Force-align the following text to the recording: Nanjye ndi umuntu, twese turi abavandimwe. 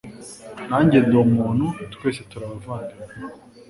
Nanjye 0.69 0.97
ndi 1.05 1.15
umuntu, 1.25 1.65
twese 1.93 2.19
turi 2.29 2.43
abavandimwe. 2.45 3.11